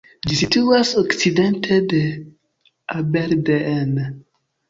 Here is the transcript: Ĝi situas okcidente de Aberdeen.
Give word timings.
Ĝi 0.29 0.35
situas 0.37 0.93
okcidente 1.01 1.77
de 1.91 2.01
Aberdeen. 3.01 3.93